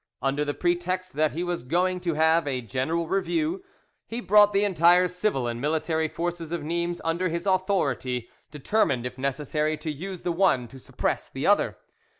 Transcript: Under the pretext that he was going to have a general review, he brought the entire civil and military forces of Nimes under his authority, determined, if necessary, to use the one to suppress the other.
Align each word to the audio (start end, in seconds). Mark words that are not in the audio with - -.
Under 0.19 0.43
the 0.43 0.55
pretext 0.55 1.13
that 1.13 1.33
he 1.33 1.43
was 1.43 1.61
going 1.61 1.99
to 1.99 2.15
have 2.15 2.47
a 2.47 2.59
general 2.59 3.07
review, 3.07 3.63
he 4.07 4.19
brought 4.19 4.51
the 4.51 4.63
entire 4.63 5.07
civil 5.07 5.45
and 5.47 5.61
military 5.61 6.07
forces 6.07 6.51
of 6.51 6.63
Nimes 6.63 6.99
under 7.05 7.29
his 7.29 7.45
authority, 7.45 8.27
determined, 8.49 9.05
if 9.05 9.19
necessary, 9.19 9.77
to 9.77 9.91
use 9.91 10.23
the 10.23 10.31
one 10.31 10.67
to 10.69 10.79
suppress 10.79 11.29
the 11.29 11.45
other. 11.45 11.77